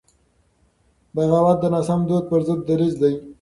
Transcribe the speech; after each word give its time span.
بغاوت 1.15 1.57
د 1.61 1.65
ناسم 1.73 1.99
دود 2.07 2.23
پر 2.29 2.41
ضد 2.47 2.61
دریځ 2.67 2.93
دی. 3.01 3.13